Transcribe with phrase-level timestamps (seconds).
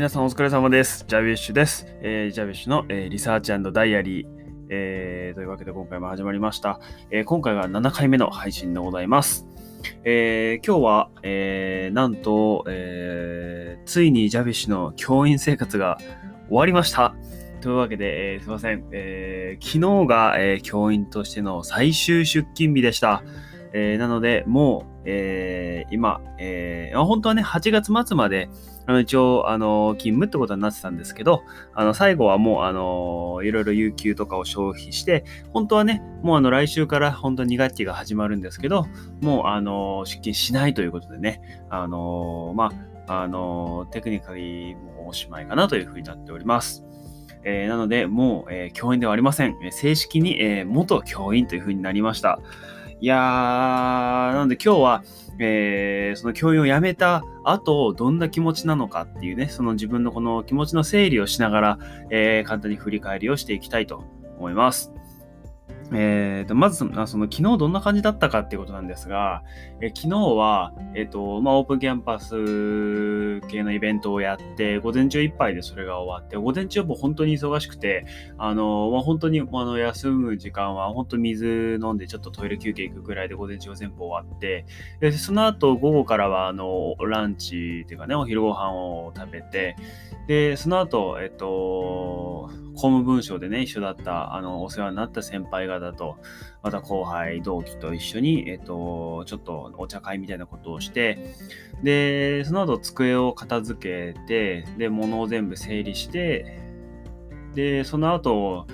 [0.00, 1.04] 皆さんお疲れ様です。
[1.06, 1.84] ジャビッシュです。
[2.00, 4.26] えージャビッシュの、えーリサーチダイアリー、
[4.70, 6.80] えーというわけで今回も始まりました。
[7.10, 9.46] え今回が7回目の配信でございます。
[10.04, 15.98] え今日は、えなんと、えついにジャビッシュの教員生活が
[16.48, 17.14] 終わりました。
[17.60, 18.82] というわけで、えーすいません。
[18.92, 23.22] えー昨日が、えー教員としての最終出勤日でした。
[23.74, 28.48] えなので、もう、え今、え本当はね、8月末まで、
[28.90, 31.44] あの一応、あの、勤務ってことになってたんですけど、
[31.74, 38.86] あの、最後はもう、あの、いろいろ有給とかを消費して、本当はね、もうあの、来週から本当に2学期が始まるんですけど、
[39.20, 41.40] もう、あの、出勤しないということでね、
[41.70, 42.72] あの、ま
[43.06, 46.84] あ、あの、テクニカリもおしまいかなというふうになっております。
[47.44, 49.54] えーなので、もう、えー教員ではありません。
[49.70, 52.40] 正式に、えー元教員というふうになりました。
[53.00, 55.04] いやー、なので今日は、
[55.38, 61.78] えーその教員を辞めた後、どんな気持ちなのかっていうね、その自分のこの気持ちの整理をしながら、
[62.10, 64.04] えー簡単に振り返りをしていきたいと
[64.38, 64.92] 思います。
[65.92, 69.42] えーと、まずその、その昨日どんな感じだったかっていうことなんですが、
[69.80, 78.06] え昨日は、えっ、と、まあ、オープンキャンパス系のイベントをやって、午前中いっぱいでそれが終わって、午前中も本当に忙しくて、
[78.38, 84.66] あの、まあ、本当にあの休む時間は、本当水飲んでちょっとトイレ休憩行くぐらいで午前中は全部終わって、
[85.00, 89.74] でその後午後からは、あの、ランチっていうかね、お昼ご飯を食べて、
[90.28, 96.16] で、その後、えっと、公務文書でね、一緒だった、あの、お世話になった先輩が方と、
[96.62, 101.34] また後輩、同期と一緒に、えっと、ちょっとお茶会みたいなことをして、
[101.82, 106.60] で、その後机を片付けて、で、物を全部整理して、
[107.54, 108.66] で、その後、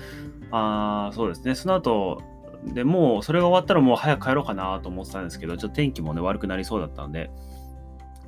[0.50, 2.22] あそうですね、その後、
[2.64, 7.30] でもうそれが終わったらもう早く帰ろうかなと思ってたんですけど、ちょっと天気もね、悪くなりそうだったので、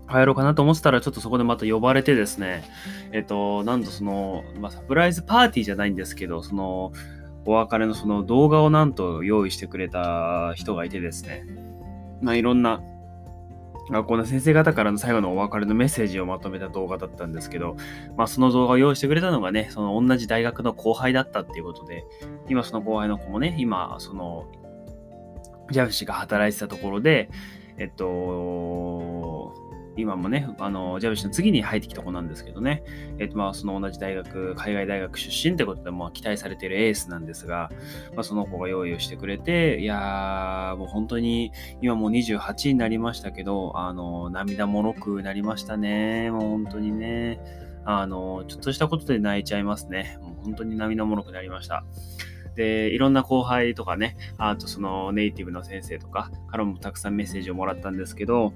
[0.09, 2.65] 帰ろうかなと思ってたら、ちょっとそこでまた呼ばれてですね、
[3.13, 6.93] えっと、なんとその、まあ、サプライズパーティーじゃないんですけど、その、
[7.49, 11.47] お別れのその動画をなんと用意してくれた人がいてですね、
[12.21, 12.83] まあ、いろんな、
[13.91, 17.79] 学校の先生方からの最後のお別れのメッセージをまとめた動画だったんですけど、
[18.19, 22.05] まあ、その動画を用意してくれたのがね、その同じ大学の後輩だったっていうことで、
[22.51, 24.45] 今その後輩の子もね、今、その、
[25.71, 27.31] ジャブ氏が働いてたところで、
[27.79, 28.05] えっと、
[29.99, 32.85] 今もね、あの、ジャブ氏の次に入ってきた子なんですけどね、
[33.19, 37.71] えっと、まあ、その同じ大学、海外大学出身ってことで、まあ、期待されているエースなんですが、
[38.15, 41.51] まあ、その子が用意をしてくれて、いやー、もう本当に、
[41.83, 46.31] 今もう28になりましたけど、あの、涙もろくなりましたね。
[46.31, 47.41] もう本当にね。
[47.85, 50.19] あの、ちょっとしたことで泣いちゃいますね。
[50.21, 51.85] もう本当に涙もろくなりました。
[52.55, 58.53] で、いろんな後輩とかね、あとそのネイティブの先生とかからもたくさんメッセージをもらったんですけど、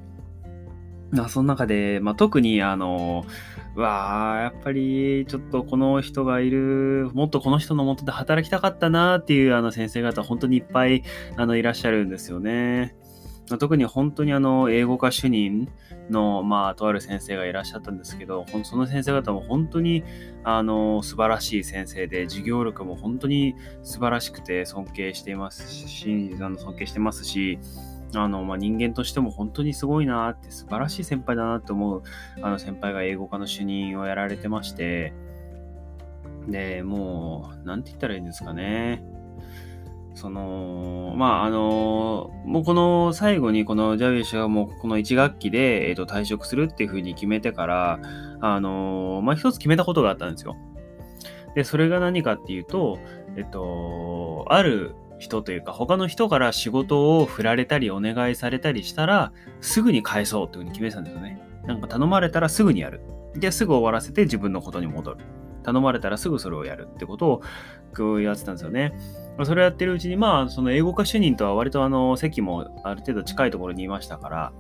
[1.12, 3.24] まあその中で、まあ、特にあの、
[3.74, 11.04] わーやっぱりちょっとこの人がいる、もっとこの人のもとで働きたかったなっていうあの先生方、本当にいっぱい
[11.36, 12.96] あのいらっしゃるんですよね。
[13.58, 15.68] 特に本当にあの英語科主任
[16.08, 20.04] の、まあ、とある先生がいらっしゃったんですけど、その先生方も本当に
[20.44, 27.58] あの素晴らしい先生で、授業力も本当に素晴らしくて尊敬していますし、尊敬してますし、
[28.14, 32.02] あのまあ、人間としても本当にすごいなって素晴らしい先輩だなって思う
[32.42, 35.14] あの先輩が英語科の主任をやられてまして
[36.46, 39.04] でもうなんて言ったらいいんですかね。
[40.14, 47.98] そのまああのもうこの最後にこのジャビッシュがもうこの1学期で、えー、と退職するっていうふうに決めてから
[48.40, 50.56] あのまあ一つ決めたことがあったんですよ。
[51.54, 52.98] でそれが何かっていうと
[53.36, 61.40] えっとある人というか他の人から仕事を振られたりお願いされたりしたらすぐに返そうというふうに決めてたんですよね。
[61.64, 63.00] なんか頼まれたらすぐにやる。
[63.34, 65.24] で、すぐ終わらせて自分のことに戻る。
[65.62, 67.42] 頼まれたらすぐそれをやるってことを
[67.96, 68.92] こうやってたんですよね。
[69.44, 74.52] それをやってるうちに、まあ、その英語科主任とは割とあの席もある程度近いところにいましたから、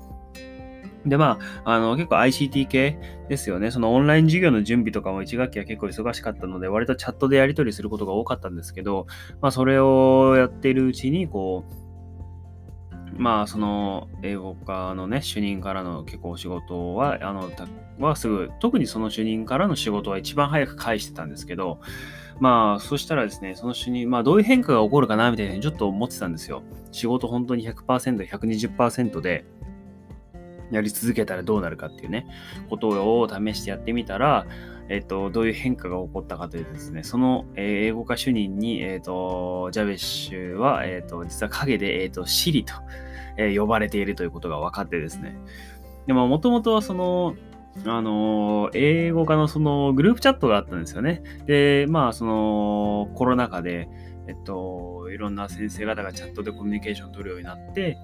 [1.06, 3.70] で、まあ、あの、結構 ICT 系ですよね。
[3.70, 9.06] そのオンライン授業の準備とかも1学期は結構忙しかったので、割とチャットでやり取りすることが多かったんですけど、
[9.40, 17.66] まあ、それをやっているうちに、こう、まあ、その、英語科のね、主任からの結構お仕事は、あの、た
[17.98, 21.80] はすぐ、特にその主任からの仕事は一番早く返してたんですけど、
[22.40, 26.62] まあ、そしたらですね、その主任、まあ、どういう変化が起こるかな、みたいなちょっと思ってたんですよ。
[26.90, 29.44] 仕事本当に100%、120%で、
[30.72, 32.26] やり続けたらどうなるかっていうね、
[32.68, 34.46] ことを試してやってみたら、
[34.88, 42.74] えっと、どういう変化が起こったかというとですね、その、え英語科主任に、えっと、ジャベッシュは、えっと、実は陰で、えっと、シリと、
[43.38, 45.36] え呼ばれているということが分かってですね。
[46.06, 47.36] でも、もともとはその、
[47.86, 51.22] あの、英語科のそのグループチャットがあったんですよね。
[51.46, 53.88] で、まあ、そのコロナ禍で、
[54.28, 57.98] えっと、いろんな先生方がチャットでコミュニケーションを取るようになって、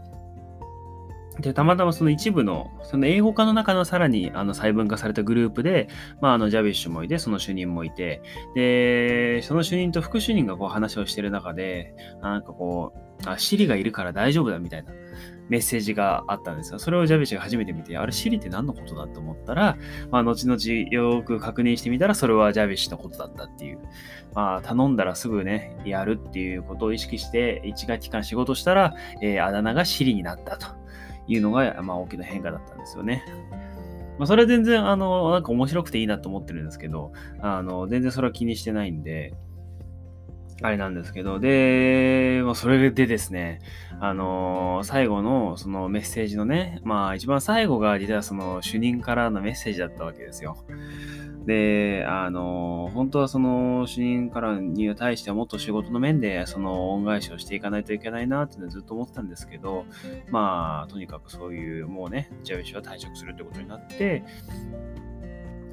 [1.40, 5.88] で、たまたまその一部の、その英語科の中のさらにあの細分化されたグループで、
[6.20, 8.22] まあ、あの、ジャビッシュもいて、その主任もいて、
[8.54, 14.92] で、その主任と副主任がこう話をしてる中で、なんかこう、あ、シリがいるから大丈夫だみたいな
[15.48, 16.78] メッセージがあったんですよ。
[16.78, 19.76] それをジャビッシュが初めて見て、あれ、シリって何のことだと思ったら、
[20.10, 23.78] まあ、後々よく確認してみたら、それはジャビッシュのことだったっていう。
[24.34, 30.78] まあ、頼んだらすぐね、やるっていうことを意識して、1学期間仕事したら、えー、あだ名がシリになったと。
[31.28, 33.24] いうのが、まあ、大きな変化だったんですよね。
[34.18, 39.34] まあ、それは全然、あの、なんか面白くていいなと思ってるんですけど、あの、全然それは気にしてないんで、
[40.60, 43.60] あれなんですけど、で、まあ、それでですね、
[44.00, 50.56] あのー、最後のそのメッセージのね、まあ一番最後が実はその主任からのメッセージだったわけですよ。
[51.48, 59.86] で、あの、本当はその主任からに対してはもっと仕事の面でその恩返しをしていかないといけないなっていうのはずっと思ってたんですけど、
[60.30, 64.24] まあ、とにかくそういう、もうね、ジャビシは退職するってことになって、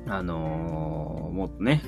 [0.07, 1.81] あのもっとね、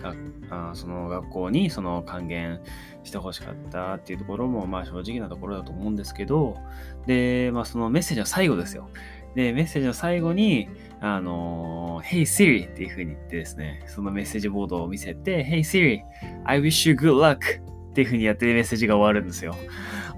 [0.50, 2.60] あその学校にその還元
[3.04, 6.58] してほしかったっていうところも、まあ正直なところだと思うんですけど、
[7.06, 8.90] で、まあそのメッセージは最後ですよ。
[9.36, 10.68] で、メッセージの最後に、
[11.00, 16.02] あの、Hey Siri っていう風に言ってですね、そのメッセージボードを見せて、Hey Siri,
[16.46, 19.56] I wish you good luck っていう風にやってるメッセージが終わるんですよ。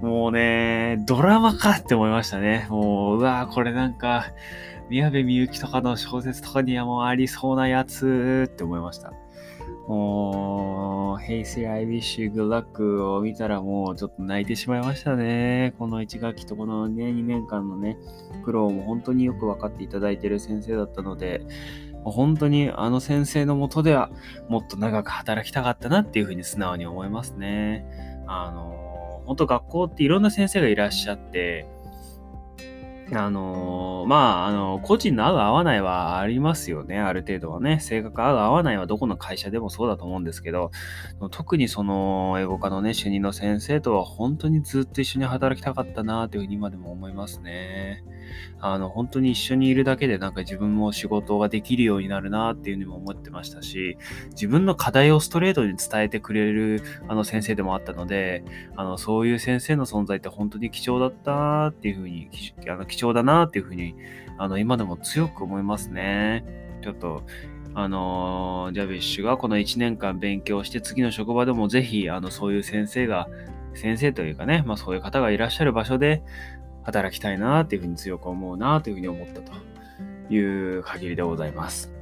[0.02, 2.68] もうね、ドラマかって思いましたね。
[2.70, 4.28] もう、うわこれなんか、
[4.90, 9.14] 宮部みゆきとかの小説とかにはもうありそうなやつって思いました。
[9.90, 15.74] もう、Hey Siri, I wish you good luck を見たらもうちょっと泣いてしまいましたね。
[15.80, 17.98] この1学期とこのね、2年間のね、
[18.46, 21.42] 苦労も本当によく分かっていただいている先生だったので、
[22.04, 24.12] 本当にあの先生のもとでは
[24.48, 27.84] もっと長く働きたかったなっていうふうに素直に思いますね。
[28.28, 31.66] あの、本当学校っていろんな先生がいらっしゃって、
[33.14, 37.80] あのー、まあ、あの、個人の合う合わないはありますよね、ある程度はね。
[37.80, 40.72] 性格合う合わないはどこの会社でもそうだと思うんですけど、
[41.32, 48.04] 特にその、英語科のね、主任の先生とは本当にずっと一緒に働きたかったなというふうに今でも思いますね。
[48.62, 53.98] あの、本当に一緒にいるだけでなんか自分も仕事ができるようになるなっていうふうにも思ってましたし、
[54.32, 58.44] 自分の課題をストレートに伝えてくれるあの先生でもあったので、
[58.76, 62.30] あの、そういう先生の存在って本当に貴重だったっていうふうに、
[62.68, 63.96] あの貴重だなっていうふうに、
[64.38, 66.44] あの、今でも強く思いますね。
[66.81, 67.24] ちょっと、
[67.75, 73.28] あのジャビッシュがこの1年間勉強して次の職場でもぜひ、あの、そういう先生が、
[73.75, 76.24] 先生というかね、まあそういう方がいらっしゃる場所で、
[76.84, 79.52] 働きたいなっていうふうに強く思うなというふうに思ったと
[80.34, 81.99] いう限りでございます。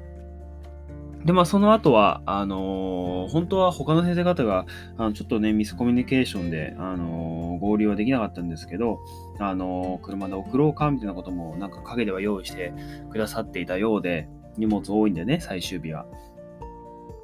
[1.28, 4.66] で、まあ、その後は、あのー、本当は他の先生方が、
[4.98, 9.02] あのちょっとね、ミスコミュニケーションで、あのー、合流はできなかったんですけど、
[9.38, 12.72] あのー、車で送ろうかみたいなことも、なんか陰では用意して
[13.10, 16.06] くださっていたようで、荷物多いんでね、最終日は。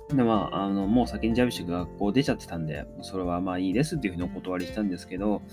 [0.10, 5.44] で、まあ、あの、もう先にジャビシュが学校出ちゃってたんで、それはまあいいですっていうふうにお断りしたんですけど、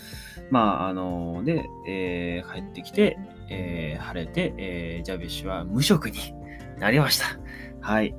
[0.51, 3.17] まあ、あの、で、えー、帰ってきて、
[3.49, 6.35] えー、晴れて、えー、ジャビシュは無職に
[6.81, 7.39] なりました。
[7.81, 8.15] はい。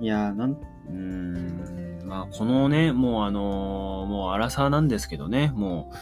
[0.00, 0.56] いや、なん、
[0.88, 5.92] うん、まあ、このね、もうあのもう荒沢なんですけどね、も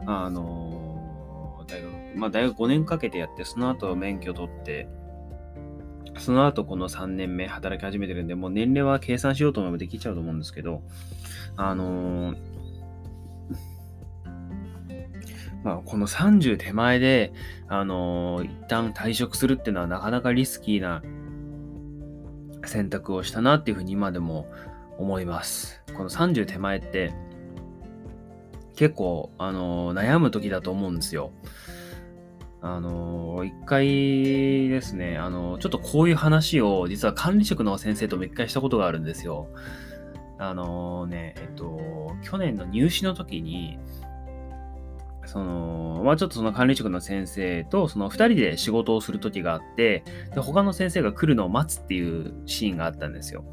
[0.00, 4.88] う、あの大学、まあ大学5年かけてやって、その後免許取って、
[6.18, 10.82] その後この3年目働き始めてるんで、もう年齢は計算しようと思えばできちゃうと思うんですけど、
[11.56, 12.36] あのー、
[15.62, 17.32] まあ、この30手前で、
[17.68, 21.02] あのー、一旦退職するっていうのはなかなかリスキーな
[22.66, 24.46] 選択をしたなっていうふうに今でも
[24.98, 25.82] 思います。
[25.96, 27.12] この30手前って
[28.76, 31.32] 結構、あの、悩む時だと思うんですよ。
[32.60, 33.86] あの、一回
[34.68, 39.48] ですね、あの、ちょっとこういう話を、実は管理職の先生とも一回したことがあるんですよ。
[40.38, 43.78] あのね、えっと、去年の入試の時に、
[45.26, 50.04] その、まあちょっとその管理職の先生と、その二人で仕事をする時があって、
[50.34, 53.44] で、他の先生が来るのを待つっていうシーンがあったんですよ。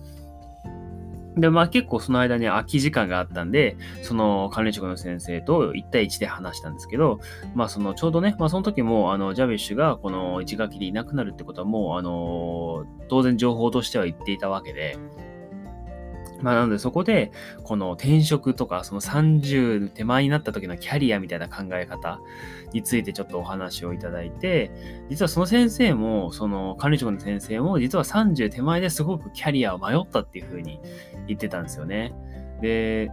[1.36, 7.20] で、まあ結構その間に空き時間があったんで、その管理職の先生と1対1で話したんですけど、
[7.56, 14.98] まあそのちょうどね、まあその時も、あの、ジャビッシュがこの1学期でいなくなるってことはもう、あの、当然情報としては言っていたわけで、
[16.44, 17.32] まあ、なのでそこで、
[17.64, 22.20] この転職とか、その30手前になった時のキャリアみたいな考え方
[22.74, 24.72] についてちょっとお話をいただいて、
[25.10, 30.82] 実はその先生も、その管理職の先生も、実は30手前ですごくキャリアを迷ったっていうふうに
[31.28, 32.14] 言ってたんですよね。
[32.62, 33.10] で、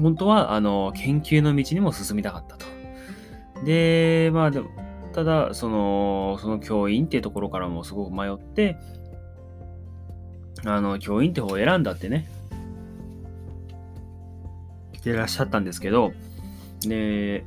[0.00, 2.66] 本当は、あの、研究の道にも進みたかったと。
[3.64, 4.70] で、まあでも、
[5.12, 8.76] ただ、その、その教員っていうところからもすごく迷って、
[10.66, 12.26] あの、教員って方を選んだってね、
[14.94, 16.12] してらっしゃったんですけど、
[16.80, 17.44] で、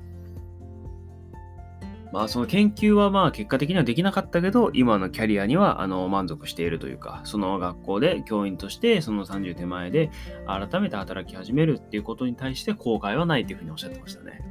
[2.13, 10.09] まあその研究はまあ結果的にはできなかったけど、今のキャリアにはあの満足しているというか、その学校で教員としてその30手前で
[10.45, 14.41] 改めて働き始めるっていうことに対して後悔はないというふうにおっしゃってましたね。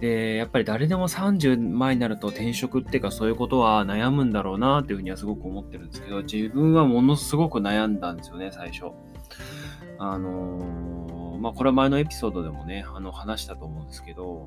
[0.00, 8.92] で、やっぱり誰でも30前になると転職っていうかそういうことは悩むんだろうなっていうふうにはすごく思ってるんですけど、自分はものすごく悩んだんですよね、最初。
[9.98, 14.46] あのー、まあこれは前のエピソードでもね、あの話したと思うんですけど、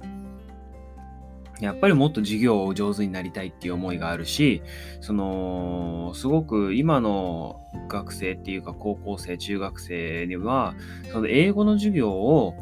[1.59, 4.61] やっぱりもっと授業を上手になりたいっていう思いがあるし、
[5.01, 10.73] その、すごく今の学生っていうか高校生、中学生には、
[11.11, 12.55] その英語の授業を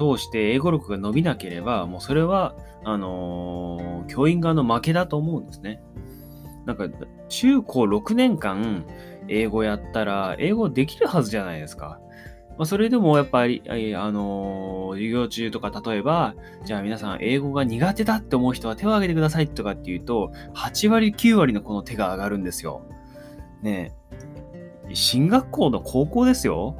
[0.00, 2.54] 通して英語力が伸びなければ、もうそれは、
[2.84, 5.82] あのー、教員側の負けだと思うんですね。
[6.64, 6.88] なんか、
[7.28, 8.86] 中高6年間
[9.28, 12.00] 英語やったら、英語できるはずじゃないですか。
[12.56, 13.72] まあ、それでもやっぱり、あ
[14.10, 22.82] のー、授業中とか例えば、じゃあ皆さん英語が苦手だって思う人は手を挙げてくださいとかっていうと、8割9割のこの手が上がるんですよ。
[23.62, 23.92] ね
[24.88, 24.94] え。
[24.94, 26.76] 進学校の高校ですよ。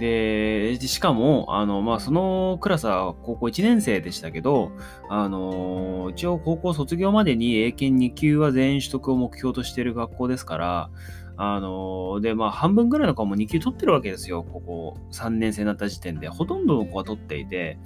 [0.00, 4.72] で、しかも、あの、まあ、そのクラスは高校1年生でしたけど、
[5.10, 10.90] あの、一応高校卒業までに英検2級は全員取得を目標としている学校ですから、
[11.36, 14.42] あの、で、まあ、半分ぐらいの子も2級取ってるわけですよ。
[14.42, 16.28] ここ3年生になった時点で。
[16.28, 17.78] ほとんどの子は取っていて、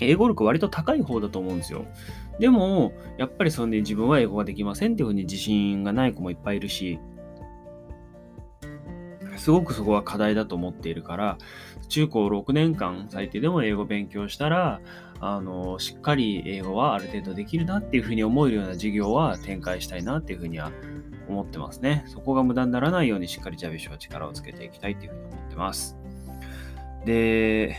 [0.00, 1.86] 英語力割と高い方だと思うんですよ。
[2.38, 6.98] でも、やっぱりそんで自分は英語ができませんっていうふうに自信がない子もいっぱいいるし、
[9.36, 11.38] すごくそこは課題だと思っているから、
[11.88, 14.80] 中高6年間最低でも英語勉強したら、
[15.20, 20.70] あの、しっかり英語はある程度できるなっていうふうに思えるような授業は展開したいなっていうふうには
[21.28, 22.04] 思ってますね。
[22.08, 25.96] そこが無駄にならないようにしっかりジャビッシュは力をつけていきたいっていうふうに思ってます。
[27.04, 27.76] で、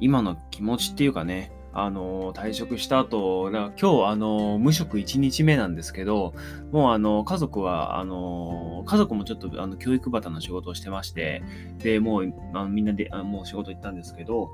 [0.00, 6.34] 今の気持ちっていうかね、あの、退職した後、今日、あの、無職1日目なんですけど、
[6.70, 11.42] もう、あの、家族は、あの、家族もちょっと、あの、教育バタの仕事をしてまして、
[11.78, 14.50] で、もう、あのみんなで、あもう仕事行ったんですけど、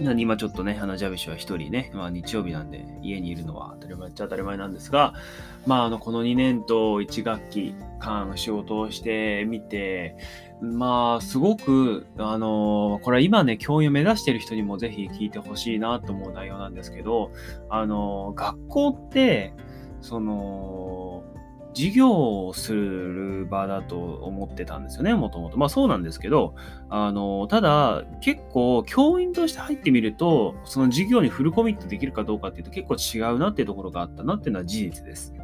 [0.00, 5.14] 今ちょっとね、あの、ジャビシは一人ね、まあ日曜日なんで家にいるのは当たり前っちゃ当たり前なんですが、
[5.66, 10.16] まああの、この2年と1学期間仕事をしてみて、
[10.62, 17.32] まあ、すごく、あのこれは今ね、教員を目指している人にもぜひ聞いてほしいなと思う内容なんですけど、
[17.68, 19.54] あの学校って、
[20.00, 21.24] その、
[21.74, 25.58] 授業をする場だと思ってたんですよね、もともと。
[25.58, 26.54] まあそうなんですけど、
[26.90, 35.34] あの、ただ、結構、教員として入ってみると、その授業にフルコミットできるかどうかっていうと結構違うなっていうところがあったなっていうのは事実です。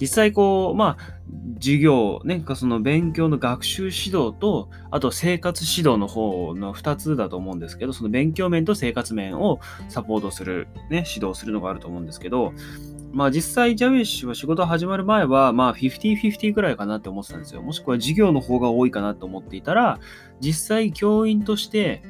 [0.00, 1.18] 実際こう、まあ、
[1.60, 12.52] 授業、ね、その勉強の学習指導と、あと生活指導の方の2つだと思うんですけど、その勉強面と生活面をサポートする、ね、指導するのがあると思うんですけど、
[13.12, 17.62] まあ実際ジャウィッシュは仕事始まる前は、まあ50-50くらいかなって思ってたんですよ。
[17.62, 19.98] もしくは授業の方が多いかなと思っていたら、
[20.40, 22.02] 実際教員として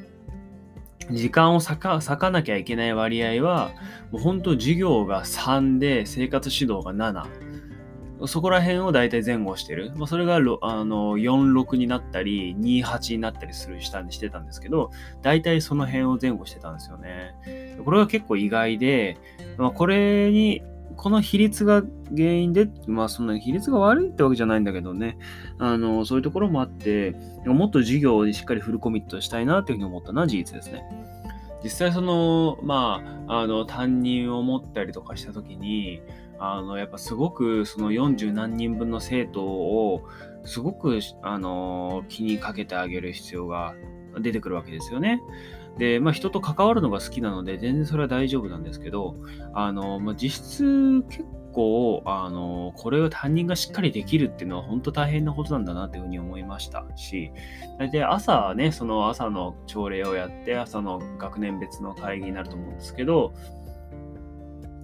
[1.11, 3.71] 時間を割か割かなきゃいけない割合は、
[4.11, 7.48] もう本当授業が3で生活指導が7。
[8.27, 9.91] そこら辺を大体前後してる。
[9.95, 17.35] まあ、それがあの46になったり、28になったりする下にしてたんですけど、大体その辺を前後してたんですよね。
[17.85, 19.17] これが結構意外で、
[19.57, 20.61] まあ、これに、
[20.97, 21.81] この比率が
[22.13, 25.17] 原因で、まあそんなに比率が悪いってわけじゃないんだけどね、
[25.57, 30.83] あの、そういうところもあって、もっと授業にしっかりフルコミットしたいなっていうふうに思ったのは事実ですね。
[31.63, 36.01] 実際その、まあ、あの、担任を持ったりとかしたときに、
[36.39, 40.03] あの、やっぱすごくその40何人分の生徒を
[40.45, 43.75] すごく、あの、気にかけてあげる必要が
[44.19, 45.21] 出てくるわけですよね。
[45.77, 49.15] で、まあ人と関わるのが好きなので全然それは大丈夫なんですけど、
[49.53, 57.31] あの、まあ、実質結構、あの、これを担任がしっかりできるっていうのは本当大変なことなんだなっていうふうに思いましたし、
[57.77, 63.33] 大体朝ね、その朝の朝礼をやって、朝の学年別の会議になると思うんですけど、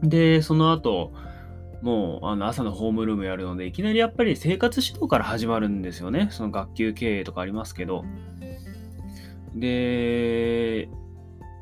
[0.02, 1.12] で、その後、
[1.82, 6.30] もうあの朝のホームルームやるので、いきなりやっぱり生活指導から始まるんですよね。
[6.32, 8.06] その学級経営とかありますけど。
[9.54, 10.90] で、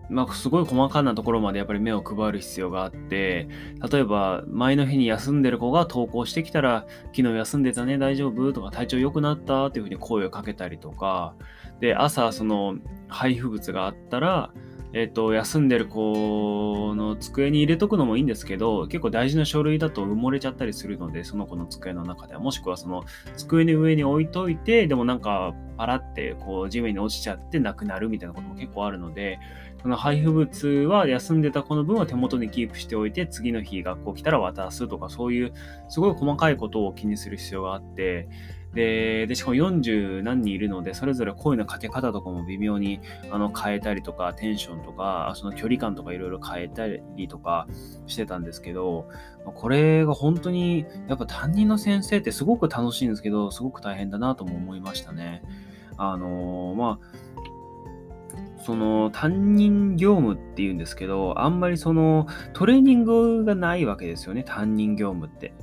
[0.10, 3.48] まあ、すごい細かなところまでやっぱり目を配る必要があって、
[3.91, 8.51] 例えば、前の日に休んでる子が登校してきたら、昨日休んでたね、大丈夫？
[8.51, 9.67] とか、体調良くなった？
[9.67, 11.36] っていうふうに声をかけたりとか、
[11.79, 12.75] で、朝、その、
[13.08, 14.51] 配布物があったら、
[14.95, 22.39] えっ、と、休んでる子の机に入れとくのもいいんですけど、結構大事な書類だと埋もれちゃったりするので、その子の机の中では。
[22.39, 23.03] もしくはその
[23.35, 29.39] 机の上に置いといて、でもなんかパラってこう地面に落ちちゃってなくなるみたいなことも結構あるので、
[29.81, 35.53] その配布物は休んでた子の分は手元にキープしておいて、次の日学校来たら渡すとか、そういう
[35.89, 38.29] すごい細かいことを気にする必要があって、
[38.74, 43.00] で、でしかも40何人いるので、それぞれ声のかけ方とかも微妙に
[43.30, 47.68] あの変えたりとか、テンションとか、その距離感とかいろいろ変えたりとか
[48.08, 49.08] してたんですけど、
[49.46, 55.44] これが本当に、やっぱ担任の先生ってすごく楽しいんですけど、すごく大変だなとも思いましたね。
[55.98, 57.34] あのー、まあ、
[58.63, 65.53] その担任業務っていうんですけど、あんまりそのトレーニングがないわけですよね、担任業務って。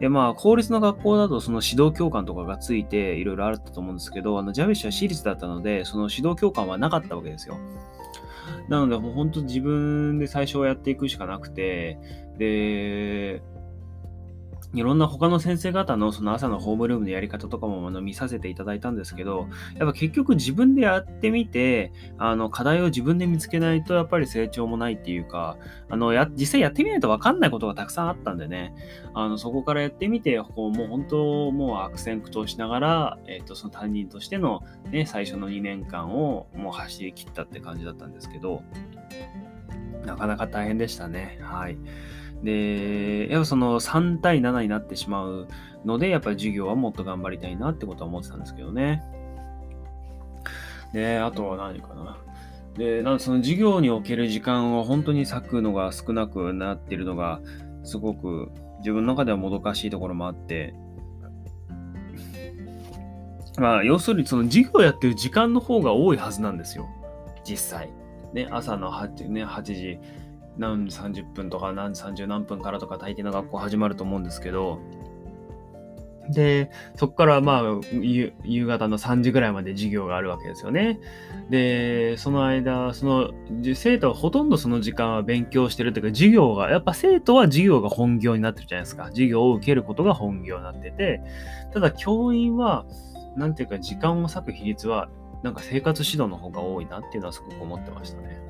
[0.00, 7.58] で、まあ、公立の学校だとその指導教官とかがついていろいろあったと思うんですけど、あの、ジャビッシュは私立だったので、その指導教官はなかったわけですよ。
[8.68, 11.98] なので、もう本当自分で最初はやっていくしかなくて、
[12.36, 13.42] で、
[14.76, 25.56] いろんな他の先生方のその朝のホームルームのやり方とかもあの見させていただいたんですけど、やっぱ結局自分でやってみて、あの課題を自分で見つけないとやっぱり成長もないっていうか、
[25.88, 28.74] あのや実際やってみないと分かんないことがたくさんあったんでね、
[29.14, 38.62] あのそこからやってみて、こうもう本当もう悪戦苦闘しながら、えっ、ー、とその担任としての、ね、最初の2年間をもう走り切ったって感じだったんですけど、
[40.04, 41.38] なかなか大変でしたね。
[41.40, 41.78] はい。
[42.42, 45.48] で、やっぱその3対7になってしまう
[45.84, 49.02] ので、やっぱり授業はもっと頑張りたいなってことは思ってたんですけどね。
[50.92, 52.18] で、あとは何かな。
[52.76, 57.40] で、なんその授業における時間を本当に割くのが少なくなっているのが、
[57.82, 60.74] すごく自分の中ではもどかしいところもあって、
[63.58, 66.86] まあ、要するにその授業やってる時間の方が多いはずなんですよ。
[67.44, 67.90] 実際。
[68.34, 69.98] ね、朝の 8,、ね、8時
[70.58, 74.80] 何時30分とか何時30何分からとか大抵の学校始まると思うんですけど、
[76.30, 80.98] で、そこからまあ夕方の3時ぐらいまで授業があるわけですよね。
[81.50, 83.30] で、その間、その
[83.74, 89.06] 生徒はほとんどその時間は勉強してるというか、授業が、やっぱ生徒は授業が本業になってるじゃないですか。
[89.06, 91.22] 授業を受けることが本業になってて、
[91.72, 92.86] ただ教員は、
[93.36, 95.08] なんていうか時間を割く比率は、
[95.42, 98.40] なんか生活指導の方が多いなっていうのはすごく思ってましたね。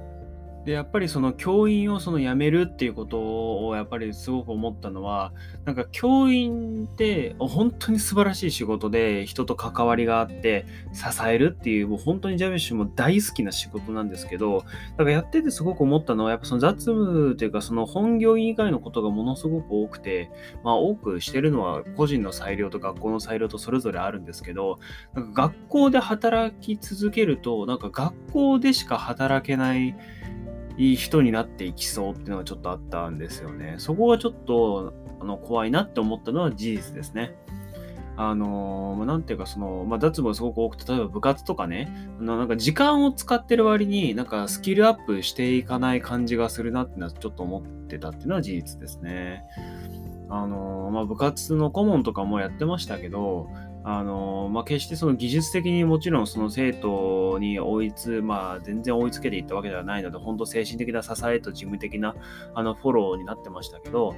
[0.67, 5.33] で、やっぱりその教員をその辞めるっていうことをやっぱりすごく思ったのは、
[5.65, 14.65] なんか教員って本当に素晴らしい仕事で人と関わりがあって支えるっていうもう本当にジャビッシュも大好きな仕事なんですけど、
[14.97, 20.33] だからやっててすごく思ったのはやっぱその雑務というかその本業以外のことがものすごく多くて、
[20.65, 24.81] まあ多くしてるのは個人の裁量と学校の裁量とそれぞれあるんですけど、
[25.15, 29.97] なんか学校で働き続けると、なんか学校でしか働けない
[30.77, 33.77] いい人になっていきそうっていうのがちょっとあったんですよね。
[33.79, 37.35] そこがちょっとあの怖いなって思ったのは事実ですね。
[38.19, 49.45] あのー、なんていうか、その、まあ、脱毛すごく多くて、例えば部活とかね、なんか時間を使ってる割に、なんかスキルアップしていかない感じがするなってのはちょっと思ってたっていうのは事実ですね。
[50.31, 53.51] あのー、まあ、部活の顧問とかもやってましたけど、
[53.89, 62.17] あの、まあ、決してその技術的にもちろんその生徒に追いつ、まあ、全然追いつけていったわけではないので、本当精神的な支えと事務的な
[62.55, 64.17] あのフォローになってましたけど、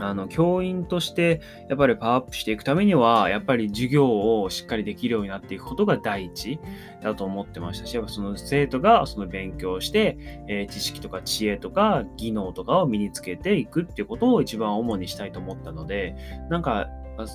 [0.00, 6.58] あの、教員としてやっぱりパワーアップしていくためには、やっぱり授業をしっかりできるようになっていくことが第一
[7.02, 7.86] だと思ってました。
[7.86, 16.16] し、やっぱその生徒がその勉強して、えー、知識とか知恵とか技能とかを身につけていくっていうことを一番主にしたいと思ったので、
[16.50, 16.88] なんか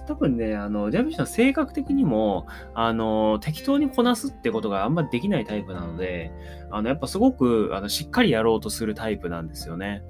[0.08, 6.32] 多分ね、あの、ジャビッシュは性格的にも、あの、適当にこなすってことがあんまできないタイプなので、
[6.70, 10.04] あの、やっぱすごく、あの、しっかりやろうとするタイプなんですよね。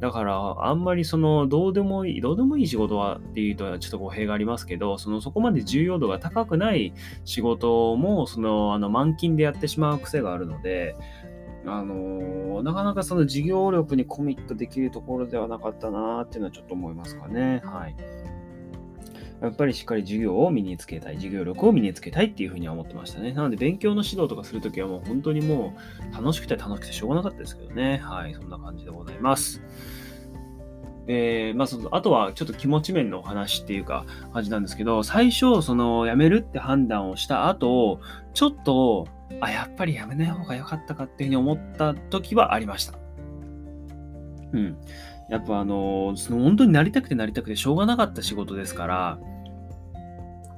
[0.00, 6.94] だから、あんまりその、どうでもいい、どうでもいい仕事はっていうとちょっと語弊がありますけど、その、そこまで重要度が高くない
[7.24, 10.96] 仕事も、その、あの、満勤でやってしまう癖があるので、
[11.66, 17.60] あのなかなかその事業力にコミットできるところではなかったなっていうのはちょっと思いますかね。
[17.64, 17.96] はい。
[19.40, 23.32] やっぱりしっかり授業を身につけたい、授業力を身につけたいっていうふうには思ってましたね。
[23.32, 25.74] なので勉強の指導とかするときはもう本当にも
[26.12, 27.98] う楽しくて楽しくてしょうがなかったですけどね。
[28.04, 29.62] はい、そんな感じでございます。
[31.06, 38.00] で、まあ、そのあとはちょっと気持ち面のお話っていうか、感じなんですけど、最初、その、辞めるって判断をした後、
[38.32, 39.08] ちょっと、
[39.40, 42.98] あ、やっぱり辞めない方が良かったかっていうふうに思った時はありました。
[44.52, 44.76] うん。
[45.28, 49.18] やっぱあの、その本当になりたくてなりたくてしょうがなかった仕事ですから、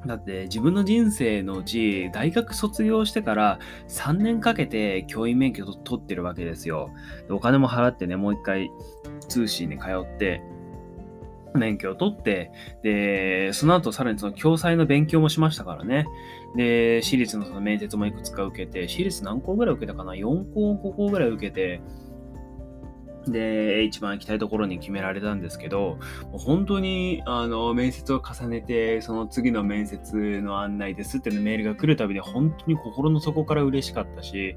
[0.06, 6.90] だって自分の人生のうち大学卒業してから3年かけて教員免許を取ってるわけですよ。
[7.30, 8.70] お金も払ってね、もう一回
[9.28, 10.42] 通信に通って、
[11.54, 12.50] 免許を取って、
[12.82, 16.06] で、その後さらにその共済の勉強もしましたからね。
[16.56, 21.80] で、私立のその面接もいくつか受けて、私立何校ぐらい受けたかな ?4 校、5校ぐらい受けて、
[23.26, 25.98] で、一番行きたいところに決められたんですけど、
[26.32, 34.56] 本当に、あの、面接を重ねて、その次の面接の案内ですっていうメールが来るたびに、本当に心の底から嬉しかったし、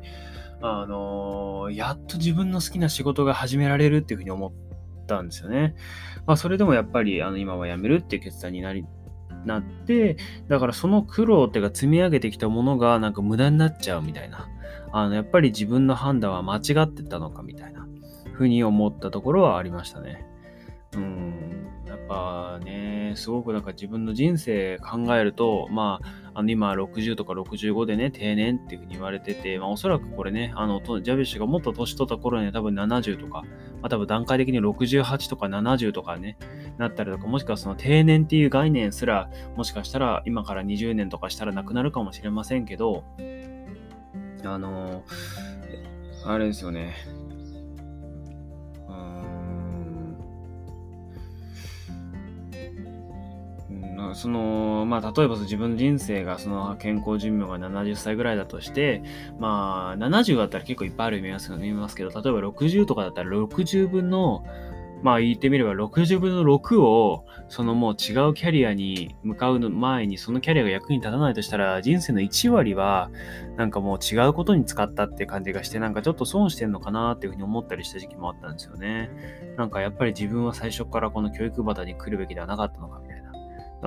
[0.62, 5.76] あの、やっと自分の好きな仕事が始められるっていうふうに思ったんですよね。
[6.26, 8.86] まあ、それでもやっぱり、あの、今は辞めるっていう決断になり、
[9.46, 14.50] なって、だからその苦労っていうか積み上げてきたものがなんか無駄になっちゃうみたいな。
[14.92, 17.75] あの、やっぱり自分の判断は間違ってたのかみたいな。
[18.36, 20.26] ふうに思ったところはありましたね。
[20.96, 26.00] うん、やっぱね、すごくなんか自分の人生考えると、ま
[26.34, 33.44] あ、あの今60とか65でね、定年っていうふうに言われてて、まあおそらくこれね、あの、ジャビッシュがもっと年取った頃には多分70とか、
[33.82, 36.38] まあ多分段階的に68とか70とかね、
[36.78, 43.04] なったりとか、もしくはその定年っていう概念すら、もしかしたら今から20年とかしたらなくなるかもしれませんけど、
[44.44, 45.04] あの
[46.26, 46.94] あれですよね。
[54.16, 59.04] その、まあ、例えば自分の人生が、その健康寿命が70歳ぐらいだとして、
[59.40, 64.46] まあ、70だったら結構いっぱいある見ます見ますけど、例えば60とかだったら60分の、
[65.04, 73.12] まあ言ってみれば60分の6を、そのもう違うキャリアに向かう前にそのキャリアが役に立たないとしたら、人生の1割は、
[73.58, 79.12] なんかもう違うことに使ったって感じがして、なんかちょっと損してんのかなっていうふうに思ったりした時期もあったんですよね。
[79.58, 83.15] なんかやっぱり自分は最初からこの教育バタに来るべきではなかったのかみたいな。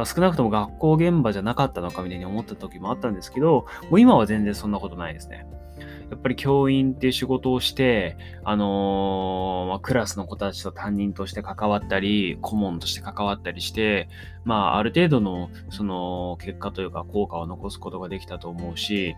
[0.04, 5.46] 少なくとも学校現場じゃなかったのかみたいに思った時もあったんですけど、もう今は全然そんなことないですね。
[6.10, 14.08] やっぱり教員っていう仕事をして、あのー、まあ、クラスの子たちと担任として関わったり、顧問として関わったりして、
[14.44, 19.16] まあ、ある程度の、その、結果というか効果を残すことができたと思うし、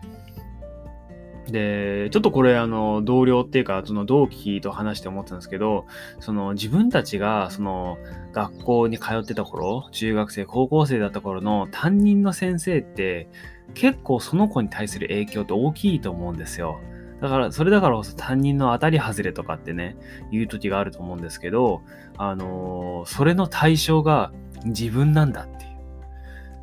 [1.51, 5.87] で、ちょっとこれ、あの、同僚っていうか、その同期と話して思ったんですけど、
[6.19, 7.99] その自分たちが、その、
[8.33, 13.29] 学校に通ってた頃、中学生、高校生だった頃の担任の先生って、
[13.75, 16.81] 結構その子に対する影響って大きいと思うんですよ。
[17.21, 19.97] だから、それだからこそ担任の当たり外れとかってね、
[20.33, 21.83] 言う時があると思うんですけど、
[22.17, 24.33] あのそれの対象が
[24.65, 25.60] 自分なんだって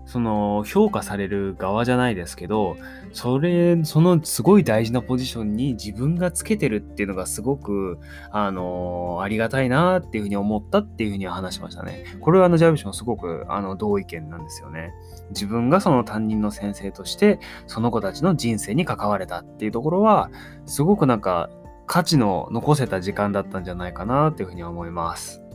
[0.07, 2.77] その評価される側じゃないですけど、
[3.11, 7.99] それ、そのすごい大事なポジションに自分がつけてるっていうのがすごく、
[8.31, 12.05] あの、ありがたいなっていうふうに思ったっていうふうには話しましたね。
[12.21, 14.93] これはあの、ジャビションすごく、あの、同意見なんですよね。
[15.31, 20.31] 自分がその担任の先生として、その子たちの人生に関われたっていうところは、
[20.65, 21.49] すごくなんか、
[21.85, 25.46] 価値の残せた時間だったんじゃないかなっていうふうに思います。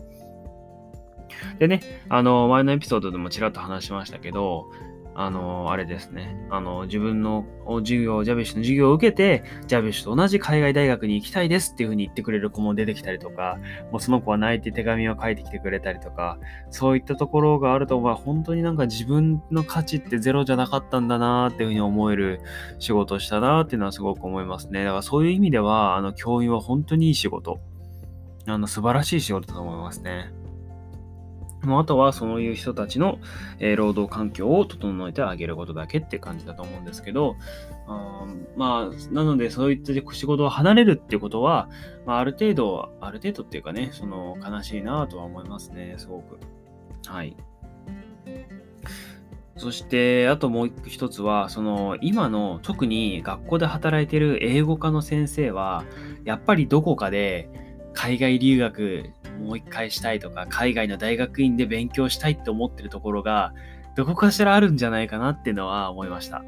[1.59, 4.71] でね、あの、前のエピソードでもちらっと話しましたけど、
[5.15, 6.37] あの、あれですね。
[6.51, 7.45] あの、自分の
[7.81, 13.59] 授業、ジャビッシュの授業を受けて、ジャビッシュと同じ海外大学に行きたいですっていう風に言ってくれる子も出てきたりとか、
[13.91, 16.39] もうその子は泣いて手紙を書いてきてくれたりとか、
[16.71, 22.41] そういったところがあると、まあ本当になんか自分の価値ってゼロじゃなかったんだなっていう風に思える
[22.79, 24.83] 仕事をしたなっていうのはすごく思いますね。
[24.85, 27.61] だからそういう意味では、あの、教員は本当にいい仕事。
[28.47, 30.33] あの、素晴らしい仕事だと思いますね。
[31.65, 33.19] もうあとはそういう人たちの、
[33.59, 37.37] えー、労働環境を整えてあげることだけって感じだと思うんですけど、
[37.87, 41.69] あまあ、なのでそういった仕事を離れるってことは、
[42.07, 46.39] まあ、ある程度、ある程度っていうかね、その悲しいなとは思いますね、すごく。
[47.07, 47.37] はい。
[49.57, 55.85] そして、あともう一つは、その、今の特に学校で働いてる英語科の先生は、
[56.25, 57.49] やっぱりどこかで
[57.93, 59.11] 海外留学
[59.43, 63.53] もう一回したいとか、海外の大学院で勉強したいって思ってるところが、
[63.95, 66.43] どこかしらあるんじゃないかなっていうのは思いました。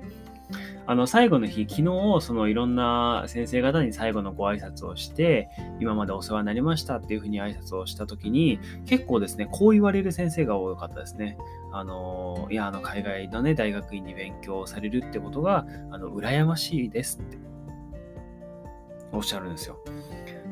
[0.86, 5.48] あの、最後の日、昨日、そのいろんな先生方に最後のご挨拶をして、
[5.80, 11.38] 今までお世話になりましたっていうふうに挨拶をしたときに、結構ですね、こう言われる先生が多かったですね。
[11.72, 17.38] あの、いや、あの、海外のね、大学院に勉強されるってことが、あの、羨ましいですって、
[19.10, 19.78] おっしゃるんですよ。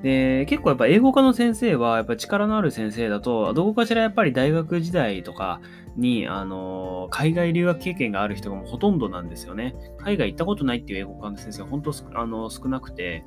[0.03, 5.61] で、結構やっぱ英語科の先生は、やっぱ力のある先生だと、どこかしらやっぱり大学時代とか
[5.97, 9.75] に、あの、海外留学経験がある人がもうほとんどなんですよね。
[9.99, 13.25] 海外行ったことないっていう英語科の先生は本当あの少なくて、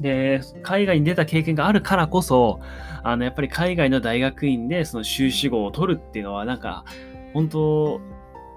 [0.00, 2.60] で、海外に出た経験があるからこそ、
[3.02, 6.84] あの、やっぱり海外の大学院でその修士号を取るっていうのは、なんか、
[7.32, 8.00] 本当、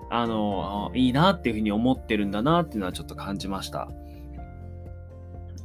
[0.09, 3.87] あの、いいなっていうふうに思ってるんだなっていうのはちょっと感じました。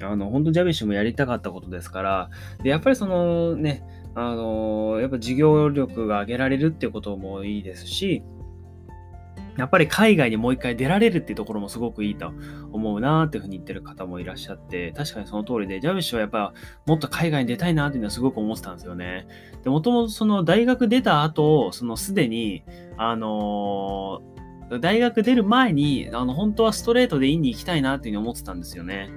[0.02, 2.30] あの、本当ジャビッシュもやりたかったことですから、
[2.62, 3.82] で、やっぱりそのね、
[4.14, 8.22] あの、やっぱ事業力が上げられるっていうこともいいですし、
[9.56, 12.32] やっぱり海外にもう一回出られるっていうところもすごくいいと
[12.72, 16.54] 思うなっていうふうに言ってる方もいらっしゃって、確かにその通りで、ジャビッシュはやっぱ
[16.86, 19.26] もっと海外に出たいなっていうのはすごく思ってたんですよね。
[19.62, 22.64] で、もともとその大学出た後、そのすでに、
[22.96, 24.39] あのー
[24.78, 29.10] 大学出る前に、あの、本当はストレートで院に行きたいなっていうふうに思ってたんですよね。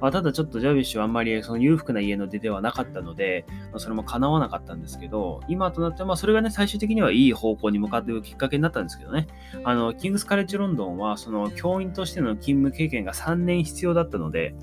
[0.00, 9.26] まあ、ただちょっとジャビッシュはあんまりその裕福な家の出ではなかったので、まあ、それも叶わなかったんですけど、今となって、まあ、それがね、最終的にはいい方向に向かっていくきっかけになったんですけどね。
[9.64, 14.54] あの、キングスカレッジロンドンは、その教員としての勤務経験が3年必要だったので、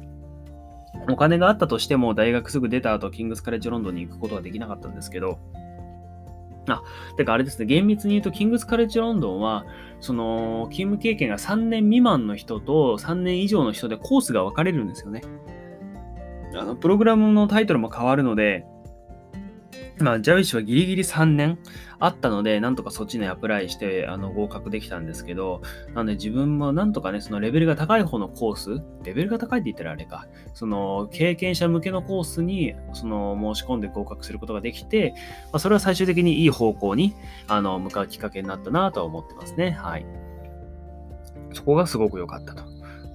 [1.09, 5.39] お金があったとしても、大学すぐ出た後、キングスカレッジロンドンに行くことはできなかったんですけど、
[6.73, 6.83] あ、
[7.15, 9.65] てかあれですね、厳密に言うと、キングスカレッジロンドンは、
[9.99, 15.21] その、勤務経験が3年未満の人と3年以上の人でコースが分かれるんですよね。
[16.55, 18.65] あの、プログラムのタイトルも変わるので、
[19.99, 21.57] まあ、ジャビッシュはギリギリ3年
[21.99, 25.61] あったので、なんとかそっちにアプライして、あの、合格できたんですけど、
[25.93, 35.13] なので自分もなんとかね、そのレベルが高い方のコース、レベルが高いって言ったらあれか、その、経験者向けのコースに、その、申し込んで合格することができて、
[35.45, 37.13] まあ、それは最終的にいい方向に、
[37.47, 39.71] あの、向かうきっかけになったなとは思ってますね。
[39.71, 40.05] はい。
[41.53, 42.63] そこがすごく良かったと